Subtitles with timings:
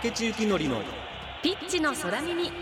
[0.00, 0.80] 竹地幸典の
[1.42, 2.52] ピッチの空耳。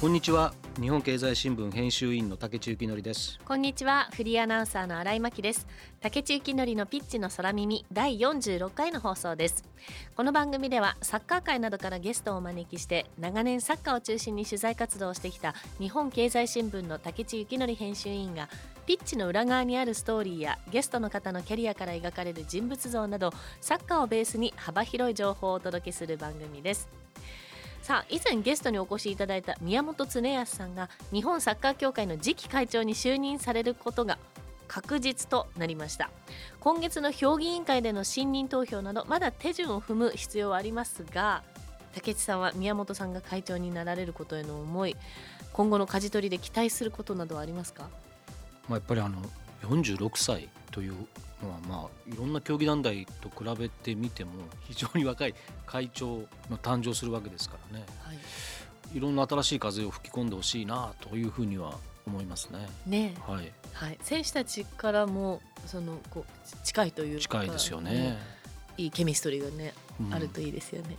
[0.00, 0.54] こんにちは。
[0.80, 3.38] 日本経済新聞編集員の竹地幸典です。
[3.44, 4.08] こんにちは。
[4.14, 5.66] フリーアナウンサーの新井真希です。
[6.00, 9.64] 竹地幸典のピッチの空耳第46回の放送です。
[10.16, 18.48] この番組ではサッカー界などからゲストをお招きして長年サッカーを中心に取材活動をしてきた日本経済新聞の竹地幸典編集員が
[18.86, 26.88] ピッチの裏側にあるストーリーやゲストの方のキャリアから描かれる人物像などサッカーをベースに幅広い情報をお届けする番組です。
[27.82, 34.18] さあ以前ゲストにお越しいただいた宮本恒康さんが日本サッカー協会の次期会長に就任されることが
[34.68, 36.10] 確実となりました。
[36.60, 41.42] 今月の評議委員会での信任投票などまだ手順を踏む必要はありますが
[41.94, 44.96] 竹内さんは宮本さんが会長になられることへの思い
[45.52, 47.90] 今後の舵取りで期待することなどはありますか？
[48.72, 49.18] まあやっぱりあの
[49.62, 50.94] 46歳という
[51.42, 54.30] のはまあいろんな競技団体と比べてみても
[54.62, 55.34] 非常に若い
[55.66, 56.20] 会長
[56.50, 61.74] の誕生するわけですからね、はい、いろんな新しい風を吹き込んでほしいなというふうには
[62.06, 62.66] 思いますね。
[62.86, 68.16] ねはい、はい、選手たちからもそのこう近いという近いですよね。
[68.78, 70.96] いいケミストリーがね、うん、あるといいですよね。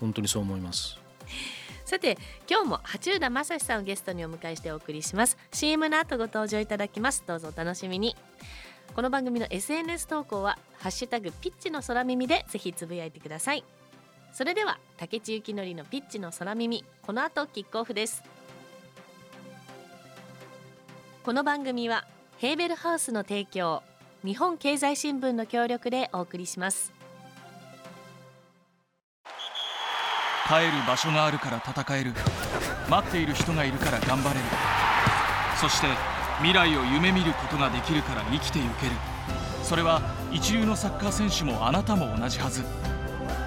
[0.00, 0.98] 本当にそう思います。
[1.86, 2.18] さて
[2.50, 5.38] 今日も八浦正さんをゲストにお迎えしてお送りします。
[5.52, 7.22] CM の後ご登場いただきます。
[7.24, 8.16] どうぞお楽しみに。
[8.92, 13.62] この番組の SNS 投稿はハッシュタグピッチの空耳でぜひつぶやいてください。
[14.32, 18.24] それでは竹地幸典のピッチの空耳この後キックオフです。
[21.22, 22.04] この番組は
[22.38, 23.84] ヘーベルハウスの提供
[24.24, 26.95] 日本経済新聞の協力でお送りします。
[30.48, 32.12] 帰る場所があるから戦える。
[32.88, 34.40] 待っている人がいるから頑張れる。
[35.60, 35.88] そして
[36.38, 38.92] 未来を夢見ることができるから生きてゆける。
[39.64, 42.62] それは一流のサッカー選手もあなたも同じはず。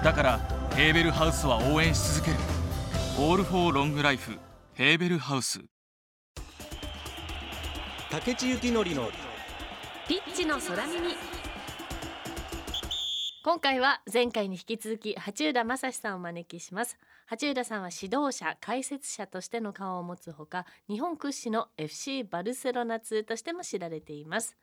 [0.04, 0.40] だから
[0.74, 2.36] ヘーベルハウスは応援し続ける。
[3.18, 4.38] オールフォーロングライフ
[4.74, 5.60] ヘーベルハウス。
[8.10, 9.08] 竹地幸典の
[10.06, 11.14] ピッチの空耳
[13.42, 16.98] 今回は前回に引き続き八浦正史さんをお招きします。
[17.24, 24.58] 八浦さんは指導者解説者としての顔を持つほか日本屈指の FC バルセロナ通としても知られています。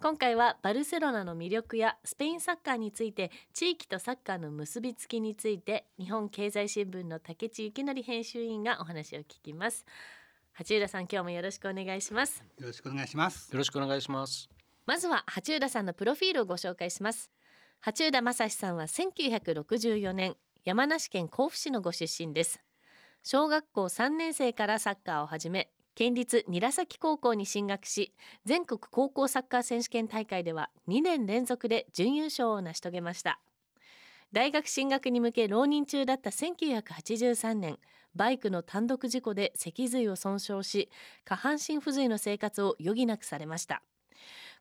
[0.00, 9.84] 今回はバルセロナの魅力やスペインサッカーについて地域とサッカーの結びつきについて日本経済新聞の竹地幸則編集員がお話を聞きます。
[10.54, 12.42] 八浦さん今日もよろしくお願いします。
[12.58, 13.52] よろしくお願いします。
[13.52, 14.48] よろしくお願いします。
[14.86, 17.30] まずは八浦さんのプロフィールをご紹介します
[17.84, 22.60] 八浦正史さんは1964年山梨県甲府市のご出身です。
[23.24, 33.40] 小学校3年生からサッカーを始め県立韮崎高校に進学し全国高校サッカー選手権大会では2年連続で準優勝を成し遂げました。
[34.30, 37.78] 大学進学に向け浪人中だった1983年
[38.14, 40.88] バイクの単独事故で脊髄を損傷し
[41.24, 43.82] 下半身不随の生活を余儀なくされました。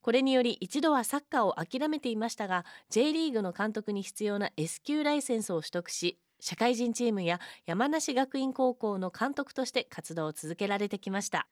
[0.02, 11.48] これにより一度はサッカーを諦めていましたが J リーグの監督に必要な S 級ライセンスを取得し社会人チームや山梨学院高校の監督として活動を続けられてきました。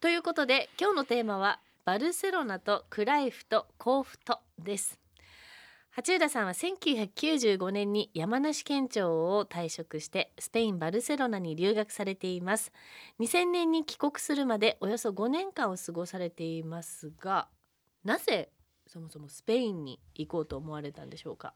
[0.00, 4.98] ということで今日のテーマはバルセロナとクライフと甲府とです。
[5.90, 12.72] 八浦さんは1995年に山梨県庁を退職してスペイン・バルセロナに留学されています。
[13.20, 17.48] 2000年に帰国するまでおよそ5年間を過ごされていますが
[18.04, 18.50] なぜ
[18.86, 21.54] そもそもスペインに行こうと思われたんでしょうか？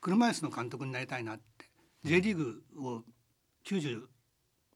[0.00, 1.66] 車椅子の監督になりたいなって。
[2.04, 3.02] J リーグを
[3.64, 4.02] 92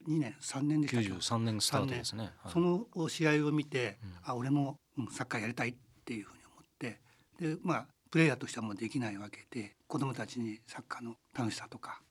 [0.08, 4.76] 年3年でした93年スタートですね、はい、その試合を見て、うん、あ俺も
[5.10, 5.74] サッカーやりたいっ
[6.04, 7.00] ていうふうに思って。
[7.38, 12.02] でまあプレイヤーとしてはもうできないわけで子どもたちにサッカーの楽しさとか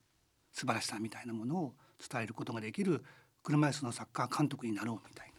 [0.51, 1.75] 素晴らしさみたいなものを
[2.09, 3.03] 伝えることができる
[3.43, 5.31] 車椅子のサッカー監督になろうみたい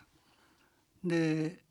[1.05, 1.09] な。
[1.17, 1.65] で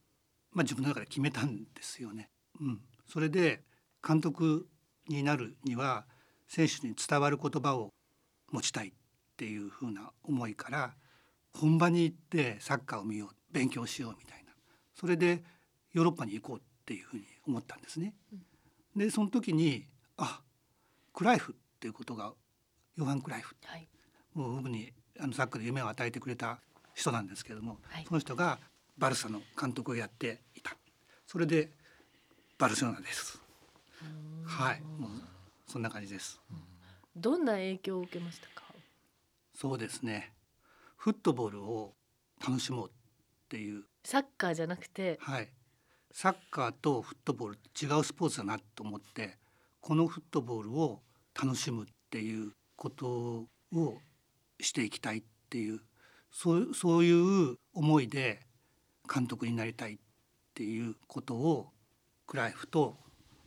[0.54, 2.30] まあ、自分の中で決めたんですよね。
[2.60, 3.64] うん、それで
[4.06, 4.68] 監督
[5.08, 6.06] になるには
[6.48, 7.94] 選手に伝わる言葉を
[8.52, 8.92] 持ちたいっ
[9.38, 10.94] ていうふうな思いから
[11.54, 14.52] 本場に行ってサッカーを見よう勉強しようみたいな。
[14.94, 15.44] それで
[15.94, 18.14] ヨーロッパに行こうっていうふうに思ったんですね。
[18.96, 19.86] でその時に
[20.18, 20.42] あ
[21.14, 22.34] クライフっていうことが
[22.96, 23.88] ヨハン・クライフ、はい、
[24.34, 26.60] もう僕にあのサッカーで夢を与えてくれた
[26.94, 28.60] 人なんですけども、はい、その人が
[29.02, 30.78] バルサの監督をやっていた。
[31.26, 31.72] それで
[32.60, 33.42] バルセロナです。
[34.46, 34.82] はい。
[34.82, 35.10] もう
[35.66, 36.40] そんな感じです。
[37.16, 38.62] どんな影響を受けましたか？
[39.56, 40.32] そうですね。
[40.98, 41.96] フットボールを
[42.48, 42.92] 楽しもうっ
[43.50, 43.86] ていう。
[44.06, 45.18] サッカーじゃなくて？
[45.20, 45.50] はい。
[46.12, 49.40] サッカーとフットボール違うスポーツだなと思って
[49.80, 51.02] このフットボールを
[51.42, 53.98] 楽しむっていうことを
[54.60, 55.80] していきたいっていう
[56.32, 57.12] そうそうい
[57.54, 58.42] う思いで
[59.12, 59.98] 監督になりたいっ
[60.54, 61.72] ていうことを
[62.28, 62.98] クライフと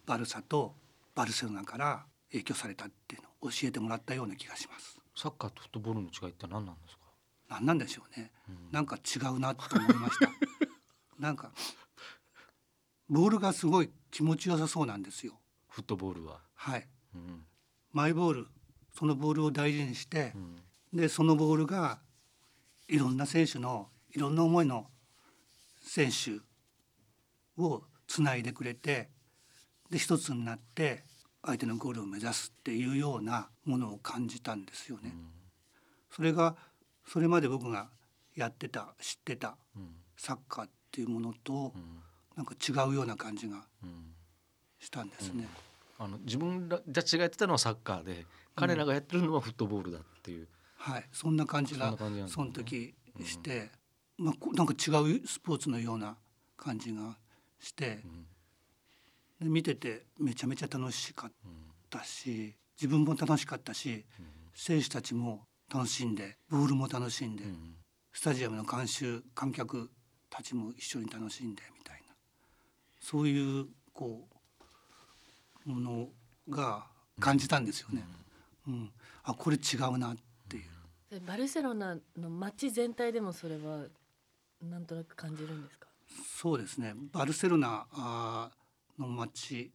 [0.07, 0.75] バルサと
[1.15, 4.99] バルセロナから影響されたっていうのを教えてもらったような気がします。
[5.17, 7.03] サッカーとフットボールの違いって何なんですか？
[7.49, 8.33] 何なんでしょうね。
[8.49, 10.29] うん、なんか違うなと思いました。
[11.19, 11.53] なんか
[13.09, 15.39] ボールがすごい気持ちよさそうなんですよ。
[15.69, 16.41] フットボールは？
[16.55, 16.89] はい。
[17.15, 17.47] うん、
[17.93, 18.49] マイボール
[18.93, 20.63] そのボールを大事にして、うん、
[20.93, 22.01] でそのボールが
[22.89, 24.91] いろんな選手のいろんな思いの
[25.85, 26.41] 選手
[27.63, 29.11] をつないでくれて
[29.91, 31.05] で一つになって
[31.43, 35.03] 相手のゴールを目指すっていうようなものを感じたんですよね。
[35.05, 35.29] うん、
[36.11, 36.57] それが
[37.07, 37.91] それまで僕が
[38.35, 39.57] やってた知ってた
[40.17, 42.03] サッカーっていうものと、うん、
[42.35, 43.67] なんか違うような感じが
[44.81, 45.47] したんですね。
[45.99, 48.27] あの自分らたちがやってたのはサッカーで
[48.57, 51.05] 彼らがやってるのはフットボールだっていう、はい。
[51.13, 51.95] そんな感じが
[52.27, 53.71] その時して、
[54.17, 56.17] まあ、なんか違うスポーツのような
[56.57, 57.17] 感じが
[57.61, 58.01] して、
[59.41, 61.33] で見ててめちゃめちゃ楽しかっ
[61.91, 64.05] たし自分も楽しかったし、
[64.55, 67.45] 選手たちも楽しんでボールも楽しんで、
[68.13, 69.91] スタジアムの観衆観客
[70.31, 72.15] たちも一緒に楽しんでみたいな。
[73.01, 74.29] そういうこ
[75.67, 76.09] うもの
[76.49, 76.87] が
[77.21, 78.05] 感じたんですよね。
[78.67, 78.91] うん、
[79.25, 80.17] あこれ違うなっ
[80.49, 81.21] ていう。
[81.27, 83.85] バルセロナの街全体でもそれは
[84.71, 85.89] なんとなく感じるんですか？
[86.37, 86.95] そうですね。
[87.13, 87.87] バルセロナ
[88.99, 89.73] の街、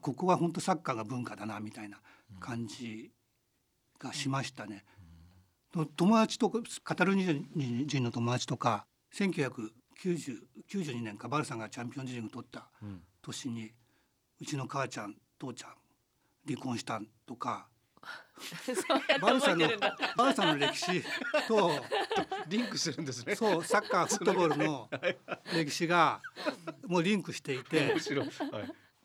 [0.00, 2.00] ここは本当サッカーが文化だなみたいな
[2.40, 3.10] 感じ
[3.98, 4.84] がしましたね。
[5.74, 6.50] うん、友達と
[6.84, 12.70] カタルニ人の友達とか、1992年かバルサがチャンピオンズリーグ取った
[13.22, 13.72] 年に、
[14.40, 15.70] うちの母ちゃん父ちゃん
[16.46, 17.68] 離婚したとか
[19.20, 19.68] バルサの
[20.16, 21.02] バルサの歴史
[21.48, 21.70] と
[22.48, 23.34] リンクするんですね。
[23.34, 24.90] そうサッカー フットボールの
[25.54, 26.20] 歴史が
[26.86, 27.94] もうリンクしていて。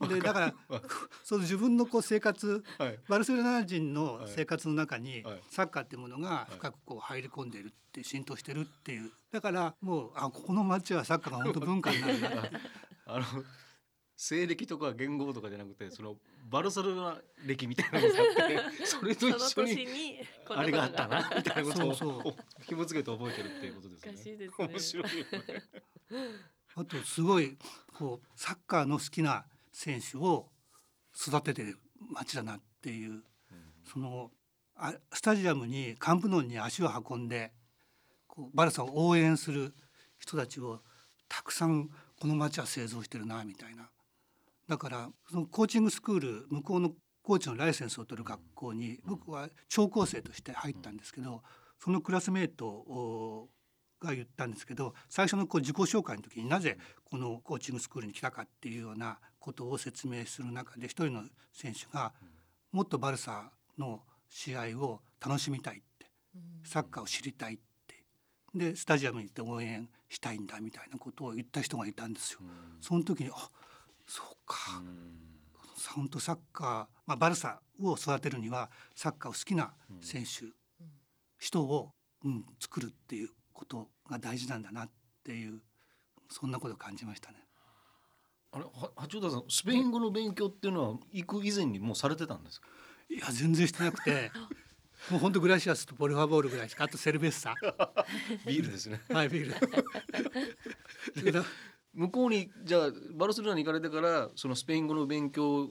[0.10, 0.54] でだから
[1.24, 9.12] そう自分のこう生活、はい、バルセロナ人の生活の中にサッカーっていうものが深くこう入り込んでいるって浸透してるっていう。
[9.32, 12.50] だからもうあここの街はサッカーが本当文化になるなって。
[13.06, 13.26] あの
[14.24, 16.16] 西暦とか言語とかじゃなくてその
[16.48, 24.18] バルセロナ歴みたいなのがあって それと一緒にあれがあったなみたいなことを紐付けて覚えてるっていうことですね。
[24.18, 24.50] すね。
[24.60, 25.06] 面白い。
[26.76, 27.58] あとすごい
[27.96, 30.52] こうサッカーの好きな選手を
[31.18, 31.80] 育ててる
[32.12, 33.24] 街だなっていう、うん、
[33.92, 34.32] その
[34.76, 37.52] あスタジアムにカンプノンに足を運んで
[38.28, 39.74] こうバルサを応援する
[40.20, 40.84] 人たちを
[41.28, 41.90] たくさん
[42.20, 43.90] この街は製造してるなみたいな
[44.72, 46.92] だからそのコーチングスクール向こうの
[47.24, 51.42] コーチのライセンスを取る学校に僕は聴講生として入ったんですけど
[51.78, 53.50] そのクラスメート
[54.00, 62.14] が言ったんですけど最初のこう自己紹介の時になぜこのコーチングスクールに来たかっていうようなことを説明する中で一人の選手が
[62.72, 66.06] もっとバルサの試合を楽しみたいって
[66.64, 68.06] サッカーを知りたいって
[68.56, 72.40] でスタジアムに行って応援したいんだみたいなことを言った人がいたんですよ。
[72.80, 73.50] その時にあ
[74.14, 74.82] そうか、
[75.96, 76.68] 本当サッカー、
[77.06, 80.48] まあ、バルサを育てるにはサッカーを好きな選手、
[81.40, 81.94] 人を、
[82.26, 84.90] うん、作るっていうことが大事なんだなっ
[85.24, 85.62] ていう
[86.30, 87.38] そんなことを感じましたね。
[88.52, 88.66] あれ
[88.98, 92.68] 八王田さんスペイン語の勉強っていうのは行く以前にもうされてたんですか？
[93.10, 94.30] いや全然してなくて
[95.10, 97.56] もう本当グラシアスとポルファボールぐらいしかあとセルベッサ。
[98.46, 99.02] ビールですね。
[99.10, 99.50] はいビー
[101.32, 101.44] ル
[101.94, 105.70] 向こうにじゃあバルセロナに行かれてからそのスペイン語の勉強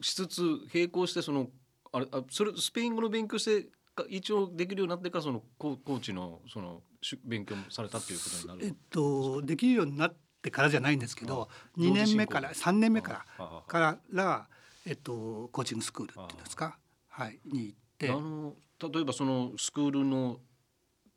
[0.00, 0.42] しつつ
[0.72, 1.48] 並行してその
[1.92, 3.68] あれあそれスペイン語の勉強して
[4.08, 6.82] 一応できるようになってからそのココーチのその
[7.24, 14.48] 勉強もされたっていうことになるえっとできるようになってからじゃないんですけど2年目から3年目からから
[14.84, 16.78] えっとコーチングスクールっていうんですか？
[17.08, 18.10] はいに行って。
[18.10, 18.54] あの
[18.92, 20.38] 例えばそのスクールの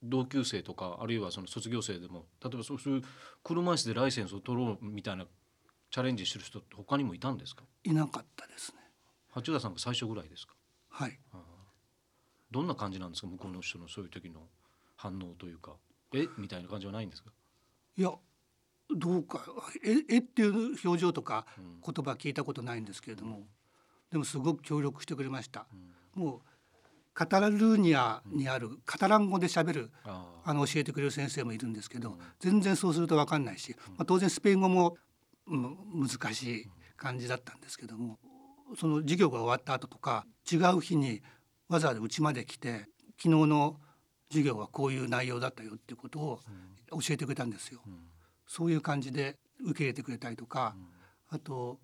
[0.02, 3.02] 同級生とかあるいはその卒業生でも例えばそういう
[3.44, 5.26] 車椅子でライセンスを取ろうみたいな
[5.92, 7.64] チャレンジしてる人って他にもいたんですか？
[7.84, 8.78] いなかったですね。
[9.32, 10.54] 八田さんが最初ぐらいですか？
[10.90, 11.20] はい。
[12.52, 13.28] どんな感じなんですか？
[13.28, 14.42] 向こうの人のそういう時の
[14.96, 15.74] 反応というか。
[16.14, 16.28] え？
[16.38, 17.32] みたいな感じはないんですか？
[17.98, 18.12] いや
[18.96, 19.46] どうか
[19.84, 23.44] ええっていう表情とか言葉聞いたことないんですけれども、うん、
[24.12, 25.68] でもすごく協力してくれました、
[26.16, 26.42] うん、もう
[27.20, 34.96] カタルーニャにあるカタラン語で喋るあの教えてくれる先生もいるんですけど全然そうすると分かんないし、まあ、当然スペイン語も、
[35.46, 38.20] うん、難しい感じだったんですけども
[38.80, 41.22] その授業が終わった後とか違う日に
[41.68, 42.86] わざわざうちまで来て
[43.22, 43.76] 昨日の
[44.30, 46.40] 授業はこういう内容だったよっていうことを
[46.92, 47.82] 教えてくれたんですよ。
[48.48, 49.36] そういう感じで
[49.66, 50.74] 受け入れてくれたりとか、
[51.28, 51.80] あと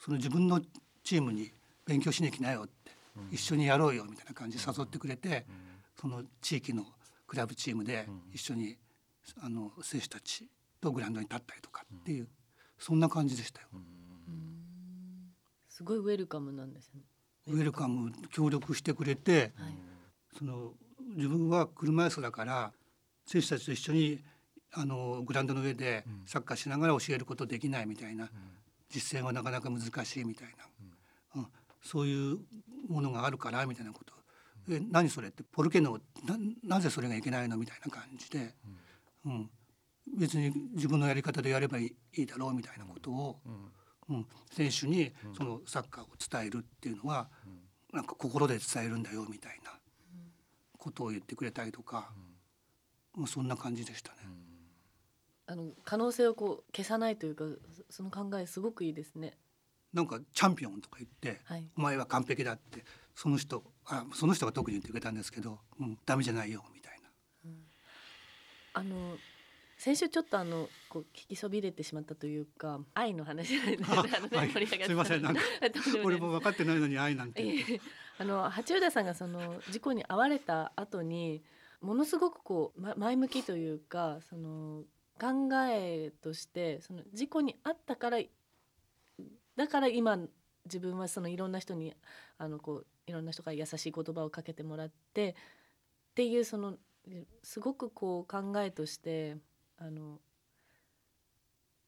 [0.00, 0.60] その自分の
[1.04, 1.52] チームに
[1.86, 2.81] 勉強しに来なよって、
[3.30, 5.46] 一緒にやろうよみたいな感じで誘ってくれて、
[6.00, 6.84] その地域の
[7.26, 8.76] クラブチームで一緒に、
[9.40, 10.48] あの選手たち
[10.80, 12.28] とグラウンドに立ったりとかっていう、
[12.78, 13.68] そんな感じでしたよ。
[15.68, 17.02] すごいウェルカムなんですね。
[17.48, 19.74] ウェルカム協力してくれて、はい、
[20.38, 20.74] その
[21.16, 22.72] 自分は車椅子だから
[23.26, 24.20] 選手たちと一緒に
[24.72, 28.30] あのグラウンドの上でサッカーしながら教えることできないみたいな、
[28.90, 30.48] 実践はなかなか難しいみたい
[31.34, 31.46] な、うん、
[31.82, 32.38] そういう
[32.88, 34.12] ものがあるからみたいなこと
[34.70, 38.54] 「え何それ?」って「ポルケノななぜそれがいけないの?」みたいな感じで、
[39.24, 39.50] うん、
[40.16, 43.40] 別に自分のやり方でやればいいだろうみたいなことを、
[44.08, 47.30] うん、選手にそのサッカーを伝えるっていうのは、
[47.92, 49.78] なんか心で伝えるんだよみたいな
[50.76, 52.12] ことを言ってくれたりとか、
[53.14, 54.18] もうそんな感じでしたね。
[55.46, 57.44] あの可能性をこう消さないというか
[57.90, 59.36] その考えすごくいいですね。
[59.92, 62.84] なんかチャンピオンとか言って、はい、お前は完璧だって
[63.14, 67.08] その人あその人が特に言ってくれたんですけど、うん、ダメじゃないよみたいな。
[67.44, 67.64] うん、
[68.74, 69.16] あの
[69.76, 74.50] 先週ちょっとあのこう聞きそびれてしまったというか愛の話で、ね、はい、
[74.94, 75.40] ませんなんか
[76.04, 77.80] 俺も分かってないのに愛なんて。
[78.18, 81.42] あの八浦さんがその事故に遭われた後に
[81.80, 84.84] ものすごくこう、ま、前向きというかその
[85.20, 88.18] 考えとしてその事故に遭ったから
[89.62, 90.18] だから今
[90.64, 91.94] 自分はそのいろんな人に
[92.36, 95.34] あのこういろんな人が優しい言葉をかけてもらってっ
[96.16, 96.74] ていうその
[97.44, 99.36] すごくこう考えとして
[99.78, 100.18] あの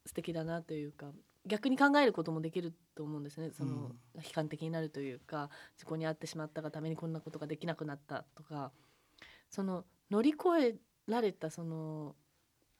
[0.05, 1.07] 素敵だなというか
[1.45, 3.51] 逆に考えることもできると思うんですね。
[3.51, 8.71] その、悲観的になるというか事故に遭ってしまったがためにこんなことができなくなったとか。
[9.49, 10.75] その乗り越え
[11.07, 12.15] られたその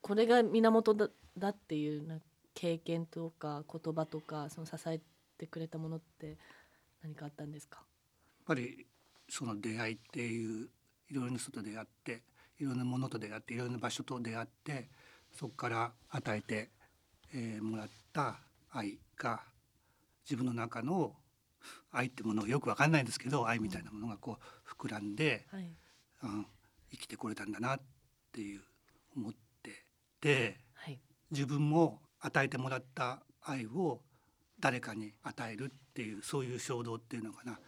[0.01, 2.19] これが源だだっていうな
[2.55, 5.00] 経験とか言葉とかその支え
[5.38, 6.38] てくれたものって
[7.03, 7.79] 何かあったんですか？
[7.79, 7.85] やっ
[8.47, 8.88] ぱり
[9.29, 10.69] その出会いっていう
[11.09, 12.24] いろいろな人と出会って
[12.59, 14.89] いろんなものと出会っていろんな場所と出会って
[15.33, 16.69] そこから与えて、
[17.33, 18.39] えー、もらった
[18.71, 19.41] 愛が
[20.24, 21.13] 自分の中の
[21.91, 25.75] 愛ってものをよく分かんないんですけど愛みたいなものがこう膨らんで、はい、
[26.24, 26.45] うん、
[26.91, 27.79] 生きてこれたんだなっ
[28.31, 28.62] ていう
[29.17, 29.85] 思って
[30.21, 31.00] て、はい、
[31.31, 34.01] 自分も与えてもらった愛を
[34.60, 37.60] 誰かに与えるっていうそういう衝動っていうのかな。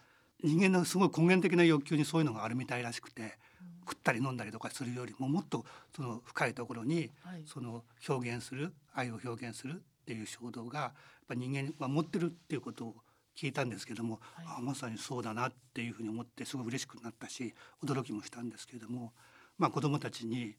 [0.43, 3.39] 人間のすごい根源的な欲求にそういうのがあるみたいらしくて、
[3.87, 7.09] 食ったり飲んだりとかするよりももっとその深いところに
[7.45, 10.91] その表現する愛を表現するっていう衝動がやっ
[11.29, 12.95] ぱ人間は持ってるっていうことを
[13.35, 19.13] 聞いたんですけども、はい、あまさにそうだなっていうふうに思ってすごい嬉しくなったし驚きもしたんですけれども、
[19.57, 20.55] まあ、子どもたちに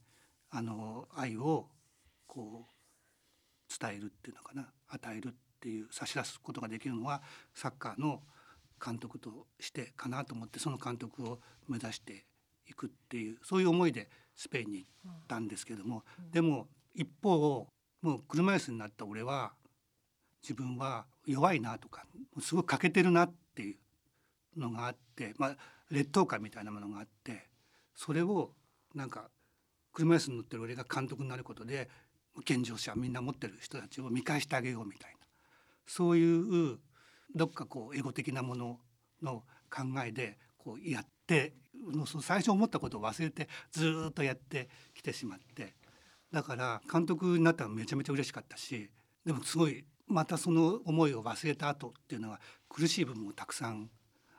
[0.51, 1.67] あの愛を
[2.27, 2.78] こう
[3.81, 5.31] 伝えるっていうのかな与えるっ
[5.61, 7.23] ていう差し出すことができるのは
[7.55, 8.23] サッカーの
[8.85, 12.25] 監督としてかなと思ってその監督を目指して
[12.69, 17.67] いくっていうそういう思いでスペインに行ったんですけども、でも一方
[18.03, 19.53] もう車椅子になった俺は
[20.43, 22.05] 自分は弱いなとか
[22.41, 23.77] すごい欠けてるなってい
[24.57, 25.57] うのがあって、まあ、
[25.91, 27.49] 劣等感みたいなものがあって
[27.95, 28.53] それを
[28.95, 29.29] なんか
[29.93, 31.89] 車椅子に乗ってる俺が監督になることで
[32.45, 35.19] 健常者みんな持ってる人たちを見返してあげようみたいな。
[35.87, 36.79] そういう
[37.35, 38.79] どっかこうエゴ的なもの
[39.23, 41.55] の考えでこうやって
[42.07, 45.75] その最初思ったことを忘れてずっとやってきてしまって。
[46.33, 48.91] だから監督になったらめちゃめちゃ嬉しかったし
[49.25, 53.91] でもすごいまたその思いを忘れた後っていうのは苦しい部分もたくさん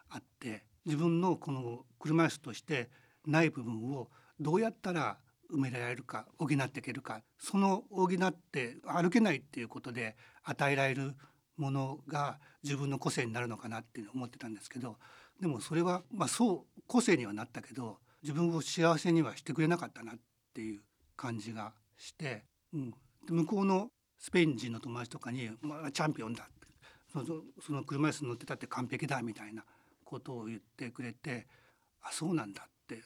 [0.09, 2.89] あって自分のこの車椅子として
[3.25, 5.17] ない部分をどうやったら
[5.51, 11.15] 埋められるか補っていけるかその補って歩けないっていうことで与えられる
[11.57, 14.97] ものが自分の個性になるのかなって思ってたんですけど
[15.39, 20.15] でもそれはまあそう個性にはなったけど自分を幸せにはしてくれなかったなっ
[20.53, 20.81] ていう
[21.15, 22.93] 感じがして、うん、
[23.29, 26.67] 向こうのスペイン人の友達とかに「まあ、チャンピオンだ」って
[27.11, 27.25] その
[27.61, 29.63] その車椅子に乗ってたって完璧だみたいな
[30.03, 31.47] ことを言ってくれて
[32.01, 33.01] 「あそうなんだ」って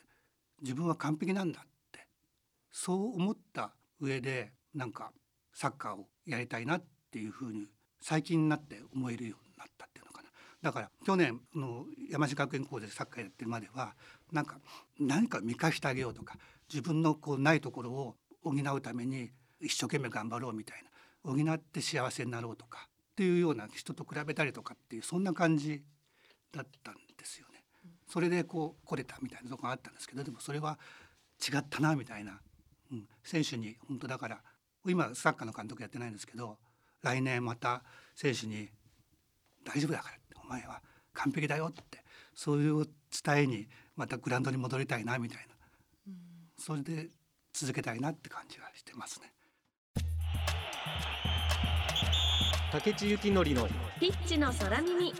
[0.61, 1.72] 自分は完璧なんだって
[2.73, 5.11] そう思った上でなんか
[5.53, 7.67] サッカーをやりたいなっていうふうに
[8.01, 10.29] 最近になって思えるようになったっていうのかな
[10.61, 13.95] だから去年の山梨学園校でサッカーやってるまでは
[14.31, 14.57] なんか
[14.99, 16.35] 何か見返してあげようとか
[16.67, 19.29] 自分のこうないところを補うために
[19.61, 25.83] 一生懸命頑張ろうみたいな補って幸せになろうとかっていうような人と比べたりとかっていうそんな感じ
[26.51, 27.63] だったんですよね。
[28.07, 30.77] それでこう来れたみたいなとこがあったんですけどでもそれは
[31.41, 32.39] 違ったなみたいな、
[32.93, 34.41] うん、選手に本当だから
[34.85, 36.57] 今サッカーの監督やってないんですけど
[37.01, 37.83] 来年また
[38.15, 38.69] 選手に
[39.65, 40.81] 「大丈夫だから」って「お前は
[41.13, 42.03] 完璧だよ」って
[42.35, 42.85] そういう
[43.23, 45.55] 伝えにまたグラウンドに戻りたいなみたいな、
[46.07, 46.15] うん、
[46.57, 47.09] それで
[47.51, 49.33] 続けたいなって感じはしてますね。
[52.71, 53.67] 竹地幸典の
[53.99, 55.13] ピッチの空耳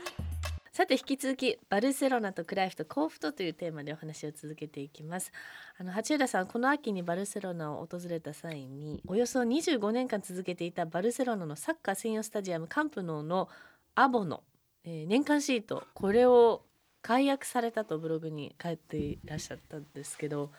[0.75, 5.31] さて引き続きバルセロナとクライフと甲府とというテーマでお話を続けていきます。
[5.77, 13.49] あの八浦さんこの秋にバルセロナを訪れた際におよそ25年間続けていたバルセロナのサッカー専用スタジアムカンプノーの
[13.93, 14.41] アボの、
[14.83, 16.63] えー、年間シートこれを
[17.03, 20.49] 解約されたとブログに書いていらっしゃったんですけど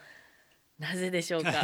[0.79, 1.51] なぜでしょうか、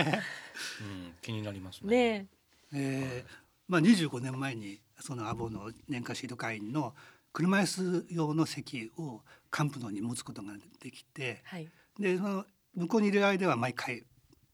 [0.81, 2.19] うん、気になりますね。
[2.19, 2.27] ね
[2.73, 3.23] え。
[3.25, 3.31] ー、
[3.69, 6.93] まあ25年前にそのアボの年間シート会員の
[7.33, 11.69] 車椅子用の席をカンプノに持つことができて、はい、
[11.99, 12.45] でその
[12.75, 14.03] 向こうにいる間は毎回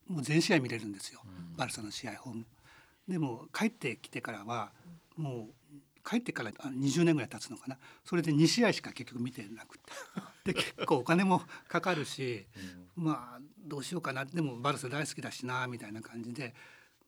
[0.07, 2.45] もう全試合見れるんですよ、うん、バルサの試合ホーム。
[3.07, 4.71] でも帰ってきてからは
[5.15, 7.77] もう帰ってから20年ぐらい経つのかな。
[8.05, 9.83] それで2試合しか結局見てなくて。
[10.45, 12.45] で結構お金もかかるし、
[12.97, 14.23] うん、まあどうしようかな。
[14.25, 16.55] でもバルサ大好きだしなみたいな感じで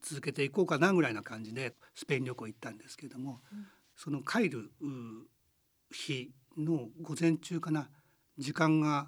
[0.01, 4.71] 続けていこうかなぐらいな感じでスペイン旅行行ったんですけれども、うん、その帰る
[5.91, 7.89] 日の午前中かな
[8.38, 9.08] 時間が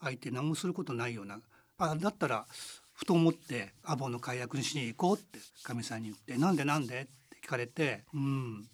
[0.00, 1.40] 空いて何もすることないような
[1.78, 2.46] あだったら
[2.92, 8.68] ふと思ってアボの解約にしに行こうってかみさんに言って「なんでなんで?」って聞かれてうん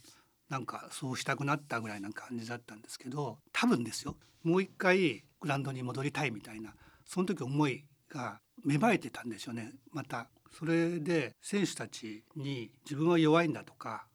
[0.49, 4.17] なんかそうしたくなったぐらいな感じだったんですけど多分ですよ。
[4.43, 9.73] もう一回グランドに戻りたいみたいなその時思いが芽生えてたんでしょうね。
[9.91, 14.07] またそれで選手たちに自分は弱いんだとか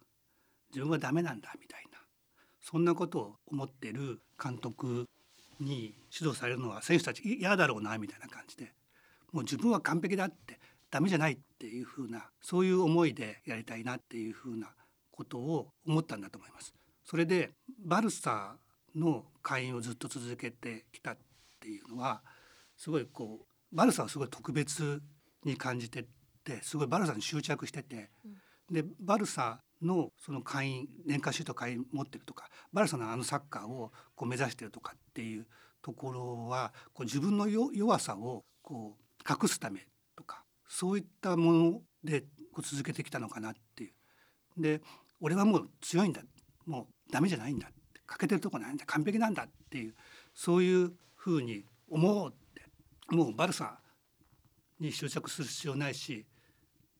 [0.70, 1.91] 自分はダメなんだみたいな。
[2.62, 5.08] そんなことを思ってる監督
[5.60, 8.74] に指導されるのは選手たち嫌だろうなみたいな感じで
[9.32, 14.68] もう自分は完璧だってダメじゃないっていうふうなそういう思いでやりたいなっていうふうな
[15.12, 16.74] ことを思ったんだと思います。
[17.06, 17.52] それで
[17.86, 18.56] バルサ
[18.96, 21.18] の会員をずっと続けてきたっ
[21.60, 22.22] ていうのは
[22.78, 25.02] すごいこうバルサはすごい特別
[25.46, 26.06] に感じてっ
[26.44, 28.10] てすごいバルサに執着してて、
[28.70, 35.48] でバルサのその会員年間シュート会員持ってるとかバルサのあのサッカーをこう目指してるとかっていう
[35.82, 42.22] ところはこう自分の弱さをこう隠すためとかそういったもので
[42.54, 43.92] こう続けてきたのかなってい
[44.58, 44.62] う。
[44.62, 44.82] で
[45.20, 46.22] 俺はもう強いんだ。
[46.66, 47.70] もうダメじゃないんだ
[48.06, 48.86] 欠けてるとこないんだ。
[48.86, 49.96] 完璧なんだっていう
[50.34, 52.62] そういうふうに思おうって。
[53.16, 53.80] もうバルサ
[54.80, 56.26] に執着する必要ないし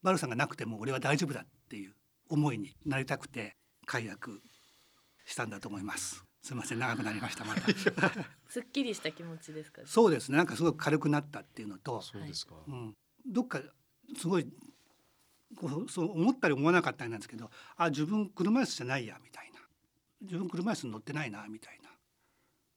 [0.02, 1.94] バルサがなくても俺は大丈夫だっていう。
[2.32, 4.40] 思いになりたくて解約
[5.26, 6.24] したんだと思います。
[6.40, 7.62] すみません長くなりましたまた。
[8.48, 12.56] すっきりした気持ちですか、そうですねなんかすごく軽くなったっていうのと、そうですか。
[12.66, 13.60] うん、どっか
[14.16, 14.50] すごい
[15.56, 19.60] こうそう思ったり思わなかったりなんですけど、あ自分車椅子じゃないやみたいな、
[20.22, 21.90] 自分車椅子に乗ってないなみたいな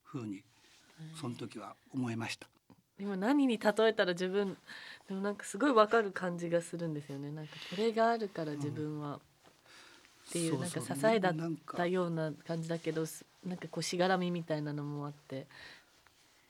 [0.03, 0.43] 風に
[1.19, 2.49] その時は思いました。
[2.99, 4.57] 今何に例えたら自分
[5.07, 7.31] でもなんかすごいわかる感じがするんですよね。
[7.31, 9.19] なんかこれがあるから自分は、
[10.29, 11.33] っていうなんか支えだっ
[11.75, 13.05] たような感じだけど
[13.45, 15.47] なんかこうしがらみみたいなのもあって。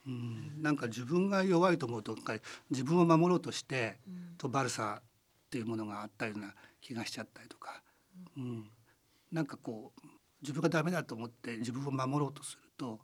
[0.07, 2.15] うん、なんか自分が弱いと思うと
[2.69, 7.81] 自分を守ろうとして、うん、とバルサっていうものがあったような気がしちゃったりとか、
[8.37, 8.69] うん、
[9.31, 10.07] なんかこう
[10.43, 12.99] 自分がダメだと思って自分を守ろうとすると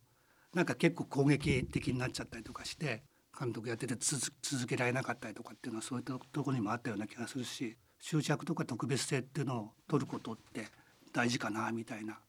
[0.54, 3.02] なんか結構攻撃的になっちゃったりとかして
[3.38, 10.68] 監督やってて続けられなかったりとかっていうのはそういったところにもあったような気がするし執着とか特別性っていうのを取ることって
[11.14, 12.20] 大事かなみたいな。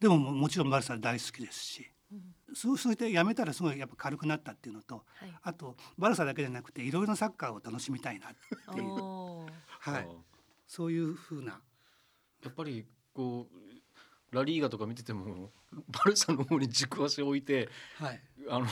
[0.00, 8.30] でももちろんバルサ大好きですし、うん、そうそうってやめたらすごいやっぱ軽くなったっていうのと、はい、あとバルサだけじゃなくていろいろなサッカーを楽しみたいなっ
[8.74, 8.94] ていう、
[9.80, 10.08] はい、
[10.66, 11.60] そういうふうな。
[12.42, 15.50] やっぱりこうラリーガとか見てても
[15.88, 18.66] バルサの方に軸足を置いて、はい、あの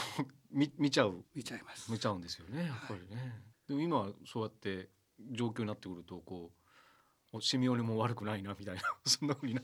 [0.51, 1.25] 見見ちゃう。
[1.35, 1.91] 見ちゃいます。
[1.91, 3.33] 見ちゃうんですよねやっぱりね、はい、
[3.69, 4.89] でも今そうやって
[5.33, 6.53] 状況になってくるとこ
[7.33, 9.63] うシミオリも悪くないなみたいな そんなふうにな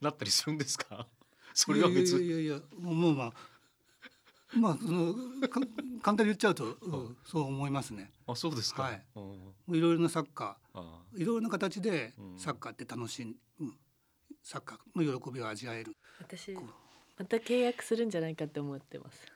[0.00, 1.06] なったりするんですか？
[1.54, 3.32] それは別いやいやいやもうまあ
[4.54, 5.14] まあその
[5.48, 5.66] 簡
[6.16, 8.12] 単に言っちゃうと、うん、そう思いますね。
[8.26, 8.82] あそうですか。
[8.82, 9.06] はい。
[9.68, 13.24] いろいろなサッカー、いろいろな形でサッカーって楽し
[13.58, 13.72] む、
[14.42, 15.96] サッカーの喜びを味わえる。
[16.18, 19.26] 私また契約するんじゃないかって思ってます。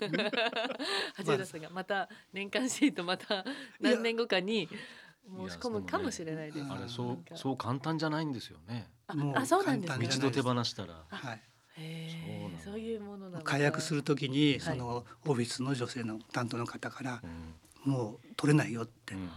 [1.14, 3.44] 八浦さんがまた年間シートまた
[3.80, 6.66] 何年後かに申し込むかもしれないです。
[6.70, 8.88] あれそうそう簡単じゃないんですよね。
[9.34, 11.04] あそうなんです一度手放したら。
[11.08, 11.42] はい。
[11.78, 13.52] へえそういうものなのか。
[13.52, 14.60] 解約する時にはい。
[14.60, 17.92] そのオフィスの女性の担当の方からうん。
[17.92, 19.30] もう取れないよって、うん。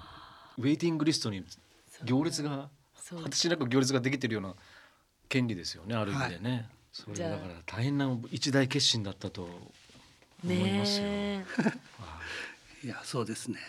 [0.58, 1.44] ウェイティングリストに
[2.04, 3.24] 行列がそう。
[3.24, 4.56] 果てしなく行列ができてるような
[5.30, 9.48] 権利ですよねある意味でね、それだから大変な一大決心だったと
[10.44, 11.46] 思いますよ、ね
[12.84, 13.60] いやそうですね、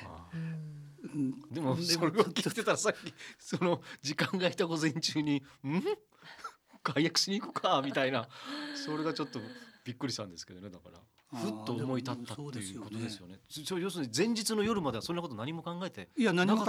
[1.50, 5.82] でもそれを聞いてたらさっきその時間がいた午前中に「ん？
[6.82, 8.28] 解約しに行くか」みたいな。
[8.74, 9.40] それがちょっと
[9.84, 11.00] びっくりしたんですけどねだから。
[11.32, 13.38] ふっと思い立ったっていうことですよね。
[13.48, 16.64] ちょ要するに前日の夜まではそんなこと何も考えていや何も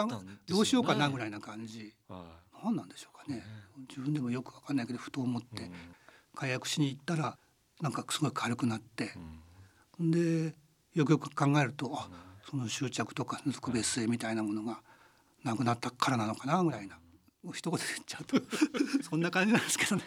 [0.48, 1.94] どうしようかなぐらいな感じ。
[2.08, 3.44] は何なんでしょうかね。
[3.90, 5.72] 自分でもよくわかんないけどふと思っいて
[6.36, 7.38] 解約しに行ったら
[7.82, 9.41] なんかすごい軽くなってう、ん
[10.10, 10.56] で
[10.94, 12.10] よくよく考えるとあ
[12.50, 14.82] その執着とか特別性みたいなものが
[15.44, 16.98] なくなったからなのかなぐらいな
[17.54, 18.38] 一言で言っちゃうと
[19.04, 20.04] そんな感じなんですけどね。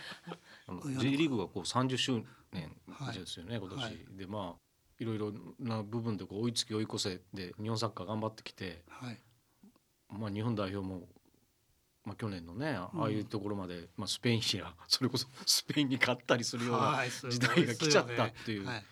[0.98, 4.64] J リーグがこう30周年はいですよね、今年、はいでまあ
[5.00, 9.20] いろいろな部分でこう追いつき追い越せで日本サッカー頑張ってきて、はい。
[10.08, 11.08] まあ、日本代表も、
[12.04, 18.66] まあ、去年のねああいうところまで、まあ、スペインやそれこそスペインに勝ったりするような時代が来ちゃったっていう。
[18.66, 18.84] はい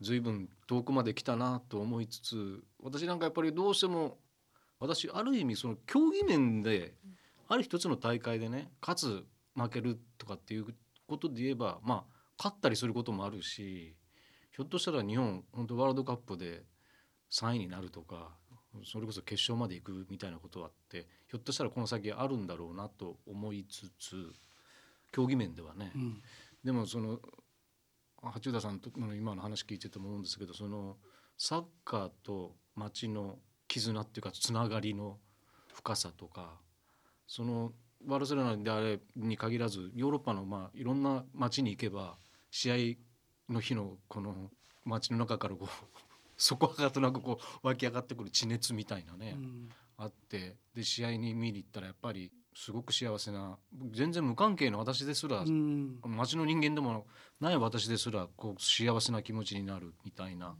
[0.00, 4.18] 随分遠くまで来たなと思いつつ私なんかやっぱりどうしても
[4.78, 6.94] 私ある意味その競技面で
[7.48, 10.66] ある一つの大会でね勝つ負けるとかっていう
[11.06, 12.04] ことで言えばまあ
[12.38, 13.94] 勝ったりすることもあるし
[14.54, 16.64] ひょっとしたら日本本当ワールドカップで
[17.32, 18.34] 3位になるとか
[18.84, 24.32] それこそ決勝まで行くみたいなことはあってひょっとしたらこの先あるんだろうなと思いつつ
[25.12, 26.22] 競技面ではね、うん。
[26.62, 27.20] でもその
[28.32, 30.96] 八田さんとの今の話聞いてても思うんですけどその
[31.36, 35.18] サッカーと町の絆っていうかつながりの
[35.74, 36.60] 深さとか
[37.26, 37.72] その
[38.04, 42.16] バルセロナであれに限らずヨーロッパのまあいろんな町に行けば
[42.50, 42.96] 試
[43.48, 44.50] 合の日のこの
[44.84, 45.68] 街の中からこう
[46.36, 49.70] 底上がとなくこう湧き上がってくる地熱みたいなね、うん。
[49.96, 53.58] あってで試合に見に行ったらやっぱりすごく幸せな
[53.92, 56.00] 全然無関係の私ですら、うん。
[56.02, 57.06] 町の人間でも
[57.38, 60.56] ない私ですらこう幸せな気持ちになるみたいな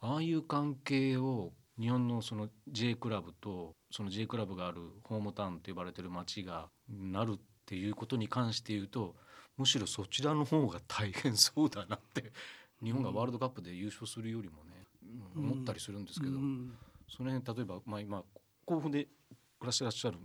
[0.00, 9.16] ああいう関係を日本のその J クラブとその J クラブがあるホームタウンと呼ばれてる町がなるっていうことに関して言うと
[9.56, 12.32] むしろそちらの方が大変そうだなって
[12.82, 14.86] 日本がワールドカップで優勝するよりもね、
[15.36, 15.52] うん。
[15.52, 16.72] 思ったりするんですけど、うん。
[17.08, 18.22] その辺例えば、まあ、今
[18.64, 19.08] 甲府で
[19.58, 20.18] 暮らしてらっしゃる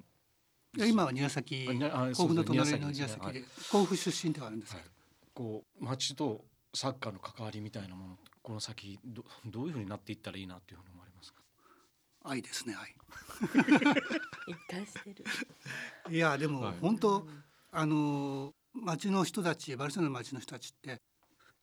[0.75, 3.07] 今は宮崎甲府の隣の宮そうですね。
[3.07, 4.87] 崎で甲府出身ではあるんですけど、
[5.33, 11.41] こう町とサッカーの関わりみたいなものこの先どどういうふうになっていったらいいなっていうふうに思われますか？
[12.23, 12.95] 愛ですね愛。
[14.47, 15.25] 一貫してる。
[16.13, 16.77] いやでもはい。
[16.79, 17.27] 本当、
[17.71, 21.01] あの町の人たちバルセロナの町の人たちって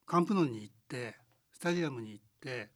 [0.06, 1.16] カンプノンに行って
[1.52, 2.70] スタジアムに行って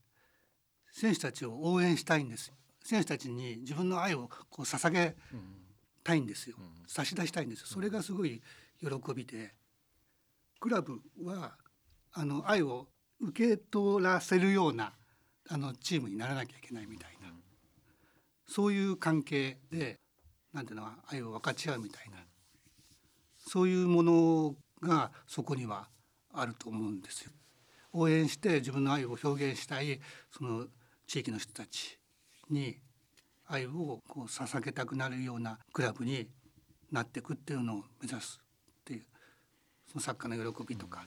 [0.93, 2.53] 選手たちを応援したいんです。
[2.83, 5.68] 選手たちに自分の愛をこう捧げうん
[6.09, 6.57] たいんですよ。
[6.59, 7.67] うん差し出したいんですよ。
[7.67, 8.41] それがすごい
[8.81, 9.55] 喜びで。
[10.59, 11.55] クラブは
[12.13, 12.89] あの愛を
[13.21, 14.95] 受け取らせるような
[15.51, 17.29] あのチームにならなきゃいけないみたいな。
[18.47, 20.01] そういう関係で
[20.55, 22.17] なんていうのは愛を分かち合うみたいな。
[23.37, 25.89] そういうものがそこには
[26.33, 27.33] あると思うんですよ。
[27.93, 30.67] 応援して自分の愛を表現したいその
[31.07, 31.99] 地域の人たち
[32.49, 32.79] に
[33.49, 36.29] 愛をこう捧げたくなるようなクラブに
[36.93, 39.03] なっていくっていうのを目指すっていう
[39.91, 41.07] そのサッカーの喜びとか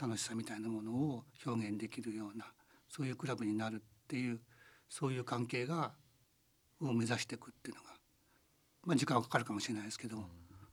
[0.00, 2.46] 楽しさみたいなものを表現できるような
[2.88, 4.40] そういうクラブになるっていう
[4.88, 5.92] そういう関係が
[6.80, 7.90] を目指していくっていうのが、
[8.84, 10.16] まあ、時間はかかるかもしれないですけど、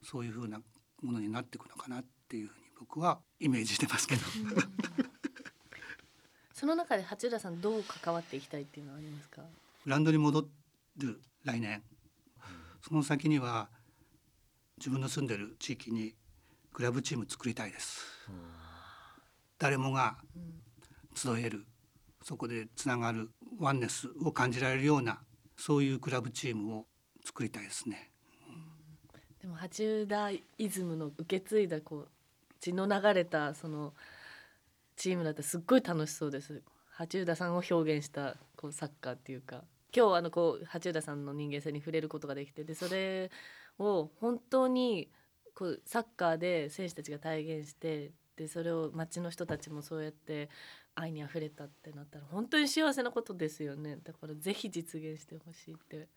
[0.04, 0.60] そういうふうな
[1.02, 4.22] ものになっていくのかなっていうふうに僕は イメージしてますけど。
[6.54, 9.42] その中で八浦さんどう関わっていきたいっていうのはありますか？
[9.84, 10.48] グラウンドに戻
[10.98, 11.84] る来年。
[12.82, 13.70] その先には
[14.78, 16.16] 自分の住んでる地域に
[16.74, 18.02] クラブチーム作りたいです。
[19.60, 20.18] 誰もが
[21.16, 21.68] 集える
[22.24, 25.22] そこでつながるワンネスを感じられるような
[25.56, 26.88] そういうクラブチームを
[27.24, 28.12] 作りたいですね。
[29.40, 32.10] でも八浦イズムの受け継いだこう
[32.60, 33.94] 血の流れたその
[34.96, 36.64] チームだってすっごい楽しそうです。
[36.90, 39.64] 八浦さんを表現したこうサッカーっていうか。
[39.96, 43.30] 今日あのこう八浦さんの人間性に触れることができてでそれ
[43.78, 45.10] を本当に
[45.54, 50.50] こうサッカーで選手たちが体現してでそれを街の人たちもそうやって
[50.96, 53.98] 愛にあふれたってなったら本当に幸せなことですよね。
[54.04, 56.08] だからぜひ実現してほしいって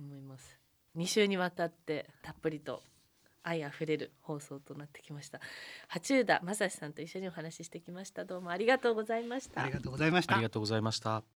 [0.00, 0.58] 思います。
[0.96, 2.82] 2週にわたってたっぷりと
[3.42, 5.40] 愛あふれる放送となってきました。
[5.88, 8.24] 八浦正史さんと一緒にお話ししてきました。
[8.24, 9.62] どうもありがとうございました。
[9.62, 10.34] ありがとうございました。
[10.34, 11.33] ありがとうございました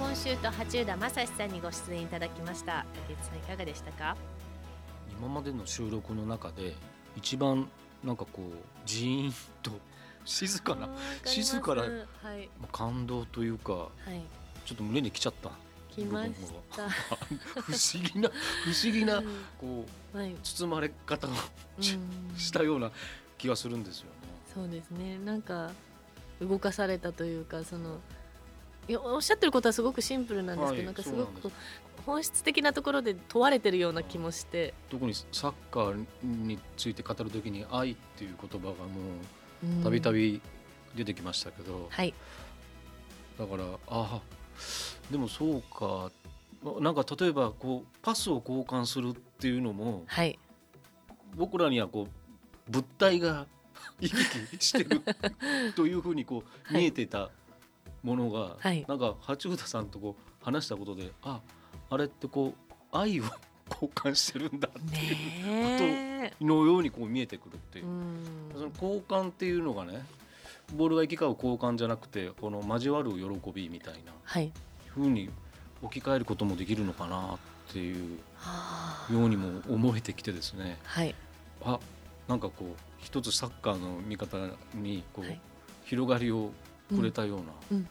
[0.00, 2.86] 今週と八浦正史さんにご出演いただきました。
[3.06, 4.16] 竹内さんいかがでしたか？
[5.18, 6.74] 今までの収録の中で
[7.16, 7.68] 一番
[8.02, 8.54] なんかこう
[8.86, 9.72] ジーンと
[10.24, 10.88] 静かな
[11.26, 12.48] 静かなはい。
[12.58, 14.22] まあ感動というかはい。
[14.64, 15.50] ちょっと胸に来ちゃった。
[15.90, 16.32] 来まし
[16.74, 16.88] た。
[17.60, 18.34] 不思議な不
[18.70, 19.26] 思議なうん。
[19.60, 19.84] こ
[20.14, 20.34] うはい。
[20.42, 21.30] 包まれ方を
[21.82, 22.90] したような
[23.36, 24.10] 気がするんですよね。
[24.54, 25.18] そうですね。
[25.18, 25.70] なんか
[26.40, 28.00] 動かされたというかその
[28.96, 31.52] おっしゃってることはすごくシンプルなんですけど、はいなんかすごく
[32.06, 34.74] 本質的なところで問われてるような気もして。
[34.90, 38.78] 特にサッカーについて語るときに愛っていう言葉がも
[39.80, 40.40] うたびたび
[40.94, 42.14] 出てきましたけど、はい。
[43.38, 44.20] だからああ
[45.10, 46.10] でもそうか。
[46.80, 50.38] なんか例えばこうパスを交換するっていうのもはい。
[51.36, 53.46] 僕らにはこう物体が
[54.00, 54.16] 行き
[54.58, 55.00] 来してる
[55.74, 56.82] というふうにこうはい。
[56.82, 57.30] 見えてた
[58.02, 58.84] ものが、はい。
[58.88, 61.40] なんか八浦さんとこう話したことであ
[61.90, 63.24] あれってこう愛を
[63.70, 66.44] 交換してるんだっていうねえ。
[66.44, 67.86] のようにこう見えてくるっていう。
[67.86, 68.16] う、ん。
[68.54, 70.04] その交換っていうのがね
[70.76, 74.50] ボールが行き交う交換じゃなくてこの交わる喜びみたいなはい。
[74.88, 75.30] ふうに
[75.82, 77.38] 置き換えることもできるのかなっ
[77.72, 79.12] ていうはあ。
[79.12, 80.78] ようにも思えてきてですね。
[80.84, 81.14] はい。
[81.64, 81.78] あ
[82.28, 84.36] なんかこう一つサッカーの見方
[84.74, 85.40] にこう、はい。
[85.84, 86.50] 広がりを
[86.90, 87.82] くれたような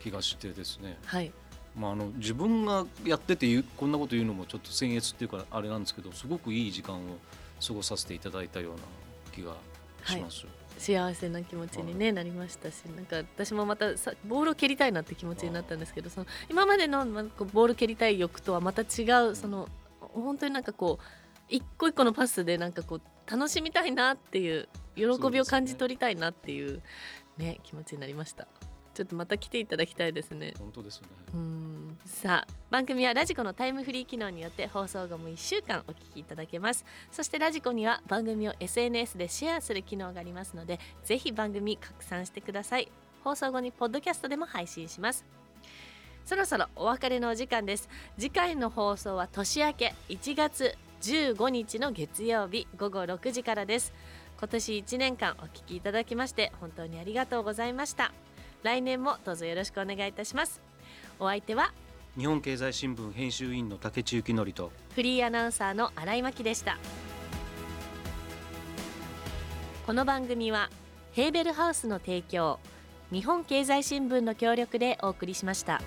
[0.00, 1.32] 気がしてですね、はい。
[1.76, 7.00] まあ、あの自分がやっててこんなこと言うのもちょっと僭越っていうかあれなんですけどすごくいい時間を
[7.64, 8.78] 過ごさせていただいたような
[9.32, 9.54] 気が
[10.04, 10.46] します。
[10.78, 19.68] 幸せな気持ちに、ねなりましたしなんか私もまたさボールを蹴りたいなって気持ちになったんですけどその今までの、まあ、こうボール蹴りたい欲とはまた違うその
[20.00, 21.04] 本当になんかこう
[21.48, 26.82] 一個一個のパスでなんかこう楽しみたいなっていう喜びを感じ取りたいなっていう
[27.38, 28.46] ね気持ちになりました。
[28.94, 30.54] ちょっとまた来ていただきたいですね。
[30.58, 31.08] 本当ですね。
[31.32, 31.98] うん。
[32.04, 36.84] さあ番組はラジコのタイムフリー機能によって放送後も1週間お聞きいただけます。
[37.12, 42.90] そしてラジコには番組を SNS でシェアする機能がありますのでぜひ番組拡散してください。
[43.22, 45.24] 放送後にポッドキャストでも配信します。
[46.24, 47.88] そろそろお別れのお時間です。
[48.18, 53.92] 次回の放送は年明け1月15日の月曜日午後6時からです
[54.38, 58.12] 今年1年間お聞きいただきまして本当にありがとうございました。
[58.62, 60.60] 来年もどうぞよろしくお願いいたします。
[61.18, 61.72] お相手は
[62.16, 66.78] 日本経済新聞編集員の竹内幸則とフリーアナウンサーの新井真希でした。
[69.86, 70.70] この番組は
[71.12, 72.60] ヘーベルハウスの提供
[73.10, 75.80] 日本経済新聞の協力でお送りしました。